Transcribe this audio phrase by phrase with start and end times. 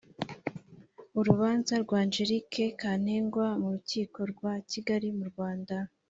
[1.19, 5.75] Urubanza rwa Angelique Kantengwa m'urukiko rwa Kigali mu Rwanda.